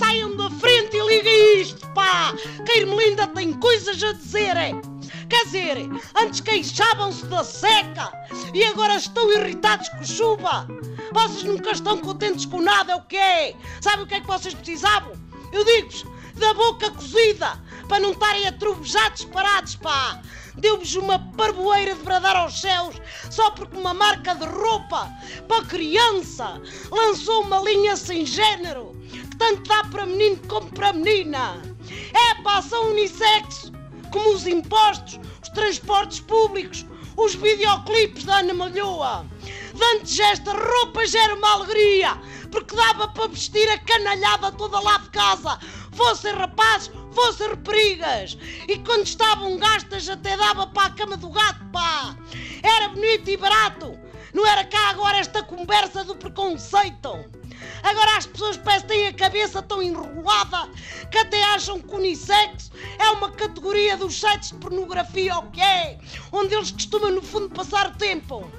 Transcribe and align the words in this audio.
saiam 0.00 0.34
da 0.34 0.48
frente 0.48 0.96
e 0.96 1.06
liguem 1.06 1.60
isto, 1.60 1.86
pá! 1.88 2.32
Que 2.64 2.72
a 2.72 2.76
Irmelinda 2.78 3.26
tem 3.26 3.52
coisas 3.52 4.02
a 4.02 4.12
dizer, 4.14 4.56
é? 4.56 4.72
Quer 5.28 5.44
dizer, 5.44 5.76
antes 6.16 6.40
queixavam-se 6.40 7.26
da 7.26 7.44
seca 7.44 8.10
e 8.54 8.64
agora 8.64 8.96
estão 8.96 9.30
irritados 9.30 9.90
com 9.90 10.02
chuva. 10.02 10.66
Vocês 11.12 11.42
nunca 11.42 11.72
estão 11.72 11.98
contentes 11.98 12.46
com 12.46 12.62
nada, 12.62 12.92
é 12.92 12.96
o 12.96 13.02
quê? 13.02 13.16
É. 13.16 13.54
Sabe 13.82 14.04
o 14.04 14.06
que 14.06 14.14
é 14.14 14.20
que 14.20 14.26
vocês 14.26 14.54
precisavam? 14.54 15.12
Eu 15.52 15.64
digo-vos, 15.66 16.06
da 16.34 16.54
boca 16.54 16.90
cozida, 16.92 17.60
para 17.86 18.00
não 18.00 18.12
estarem 18.12 18.46
a 18.46 18.52
trovejar 18.52 19.12
disparados, 19.12 19.76
pá! 19.76 20.22
Deu-vos 20.60 20.94
uma 20.94 21.18
parboeira 21.36 21.94
de 21.94 22.02
bradar 22.02 22.36
aos 22.36 22.60
céus 22.60 22.94
só 23.30 23.50
porque 23.50 23.78
uma 23.78 23.94
marca 23.94 24.34
de 24.34 24.44
roupa 24.44 25.10
para 25.48 25.64
criança 25.64 26.60
lançou 26.90 27.42
uma 27.44 27.60
linha 27.60 27.96
sem 27.96 28.26
género 28.26 28.92
que 29.10 29.36
tanto 29.36 29.62
dá 29.68 29.84
para 29.84 30.04
menino 30.04 30.38
como 30.48 30.70
para 30.70 30.92
menina. 30.92 31.62
É 32.12 32.42
pá, 32.42 32.60
são 32.60 32.90
unissexo, 32.90 33.72
como 34.12 34.34
os 34.34 34.46
impostos, 34.46 35.18
os 35.42 35.48
transportes 35.48 36.20
públicos, 36.20 36.84
os 37.16 37.34
videoclipes 37.34 38.24
da 38.24 38.40
Ana 38.40 38.52
Malhoa. 38.52 39.24
Dantes 39.74 40.18
esta 40.20 40.52
roupa 40.52 41.06
já 41.06 41.24
era 41.24 41.36
uma 41.36 41.52
alegria, 41.54 42.20
porque 42.50 42.76
dava 42.76 43.08
para 43.08 43.28
vestir 43.28 43.68
a 43.70 43.78
canalhada 43.78 44.52
toda 44.52 44.78
lá 44.78 44.98
de 44.98 45.08
casa, 45.08 45.58
fossem 45.92 46.34
rapazes, 46.34 46.90
fossem 47.12 47.48
raparigas. 47.48 48.36
E 48.68 48.78
quando 48.78 49.06
estavam 49.06 49.56
gastas 49.58 50.08
até 50.08 50.36
dava 50.36 50.66
para 50.66 50.88
a 50.88 50.90
cama 50.90 51.16
do 51.16 51.30
gato, 51.30 51.64
pá. 51.72 52.16
Era 52.62 52.88
bonito 52.88 53.28
e 53.30 53.36
barato. 53.36 53.98
Não 54.32 54.46
era 54.46 54.64
cá 54.64 54.90
agora 54.90 55.18
esta 55.18 55.42
conversa 55.42 56.04
do 56.04 56.14
preconceito. 56.14 57.24
Agora 57.82 58.16
as 58.16 58.26
pessoas 58.26 58.56
parecem 58.56 58.88
têm 58.88 59.06
a 59.08 59.12
cabeça 59.12 59.62
tão 59.62 59.82
enrolada 59.82 60.68
que 61.10 61.18
até 61.18 61.42
acham 61.44 61.80
que 61.80 61.94
o 61.94 61.98
unissex 61.98 62.70
é 62.98 63.10
uma 63.10 63.30
categoria 63.30 63.96
dos 63.96 64.18
sites 64.18 64.50
de 64.50 64.58
pornografia 64.58 65.32
é, 65.58 65.98
onde 66.32 66.54
eles 66.54 66.70
costumam 66.70 67.10
no 67.10 67.22
fundo 67.22 67.50
passar 67.50 67.88
o 67.88 67.96
tempo. 67.96 68.50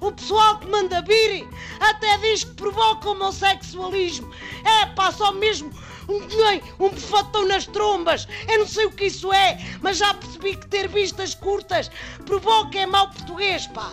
O 0.00 0.12
pessoal 0.12 0.58
que 0.58 0.66
manda 0.68 1.02
vir 1.02 1.48
até 1.80 2.18
diz 2.18 2.44
que 2.44 2.54
provoca 2.54 3.10
homossexualismo. 3.10 4.32
É 4.64 4.86
pá, 4.86 5.10
só 5.10 5.32
mesmo 5.32 5.70
um, 6.08 6.86
um 6.86 6.88
bufatão 6.88 7.46
nas 7.46 7.66
trombas. 7.66 8.26
Eu 8.48 8.60
não 8.60 8.66
sei 8.66 8.86
o 8.86 8.90
que 8.90 9.04
isso 9.06 9.32
é, 9.32 9.58
mas 9.80 9.98
já 9.98 10.14
percebi 10.14 10.56
que 10.56 10.66
ter 10.66 10.88
vistas 10.88 11.34
curtas 11.34 11.90
provoca 12.24 12.78
é 12.78 12.86
mau 12.86 13.08
português, 13.10 13.66
pá. 13.68 13.92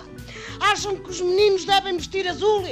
Acham 0.59 0.95
que 0.97 1.09
os 1.09 1.21
meninos 1.21 1.65
devem 1.65 1.97
vestir 1.97 2.27
azul 2.27 2.63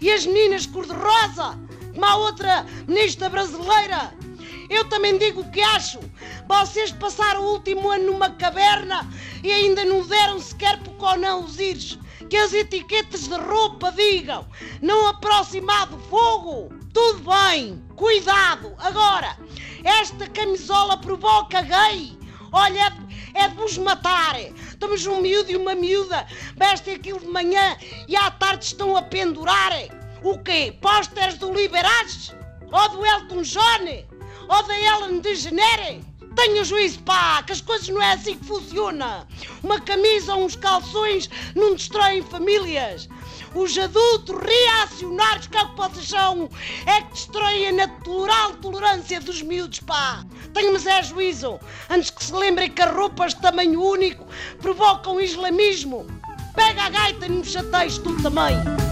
e 0.00 0.10
as 0.10 0.26
meninas 0.26 0.66
cor-de-rosa, 0.66 1.58
como 1.92 2.04
a 2.04 2.16
outra 2.16 2.66
ministra 2.86 3.28
brasileira. 3.28 4.12
Eu 4.68 4.84
também 4.88 5.16
digo 5.16 5.40
o 5.40 5.50
que 5.50 5.62
acho. 5.62 5.98
Vocês 6.46 6.92
passaram 6.92 7.42
o 7.42 7.52
último 7.52 7.88
ano 7.90 8.12
numa 8.12 8.30
caverna 8.30 9.08
e 9.42 9.50
ainda 9.50 9.84
não 9.84 10.06
deram 10.06 10.40
sequer 10.40 10.78
por 10.80 11.16
não 11.16 11.44
os 11.44 11.58
íris. 11.58 11.98
Que 12.28 12.36
as 12.36 12.52
etiquetas 12.52 13.28
de 13.28 13.34
roupa 13.34 13.92
digam 13.92 14.46
não 14.82 15.08
aproximar 15.08 15.86
do 15.86 15.98
fogo. 16.08 16.68
Tudo 16.92 17.30
bem, 17.30 17.82
cuidado. 17.94 18.74
Agora, 18.78 19.36
esta 19.84 20.26
camisola 20.28 20.96
provoca 20.98 21.62
gay. 21.62 22.18
Olha, 22.52 22.92
é 23.34 23.48
de 23.48 23.54
vos 23.56 23.78
matar. 23.78 24.40
Estamos 24.40 25.06
um 25.06 25.20
miúdo 25.20 25.50
e 25.50 25.56
uma 25.56 25.74
miúda, 25.74 26.26
vestem 26.56 26.94
aquilo 26.94 27.20
de 27.20 27.28
manhã 27.28 27.76
e 28.06 28.16
à 28.16 28.30
tarde 28.30 28.64
estão 28.64 28.96
a 28.96 29.02
pendurar. 29.02 29.72
O 30.22 30.38
quê? 30.38 30.76
Pósteres 30.80 31.38
do 31.38 31.52
Liberage? 31.52 32.32
Ou 32.72 32.88
do 32.88 33.06
Elton 33.06 33.42
John? 33.42 34.04
Ou 34.48 34.62
da 34.66 34.78
Ellen 34.78 35.20
DeGeneres? 35.20 36.04
Tenha 36.38 36.62
juízo, 36.62 37.00
pá, 37.00 37.42
que 37.42 37.50
as 37.50 37.60
coisas 37.60 37.88
não 37.88 38.00
é 38.00 38.12
assim 38.12 38.38
que 38.38 38.44
funciona. 38.44 39.26
Uma 39.60 39.80
camisa 39.80 40.36
ou 40.36 40.44
uns 40.44 40.54
calções 40.54 41.28
não 41.56 41.74
destroem 41.74 42.22
famílias. 42.22 43.08
Os 43.56 43.76
adultos 43.76 44.36
reacionários, 44.40 45.48
que 45.48 45.56
é 45.58 45.64
que 45.64 45.74
vocês 45.74 46.06
são, 46.06 46.48
é 46.86 47.00
que 47.02 47.10
destroem 47.10 47.66
a 47.66 47.72
natural 47.72 48.52
tolerância 48.52 49.20
dos 49.20 49.42
miúdos, 49.42 49.80
pá. 49.80 50.24
Tenha 50.54 50.70
mas 50.70 50.86
é 50.86 51.02
juízo, 51.02 51.58
antes 51.90 52.10
que 52.10 52.24
se 52.24 52.32
lembrem 52.32 52.70
que 52.70 52.82
as 52.82 52.94
roupas 52.94 53.34
de 53.34 53.40
tamanho 53.40 53.82
único 53.82 54.24
provocam 54.62 55.20
islamismo. 55.20 56.06
Pega 56.54 56.84
a 56.84 56.88
gaita 56.88 57.26
e 57.26 57.30
me 57.30 57.44
chateias 57.44 57.98
tu 57.98 58.14
também. 58.22 58.87